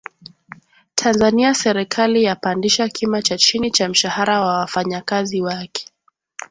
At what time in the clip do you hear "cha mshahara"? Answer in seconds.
3.71-4.41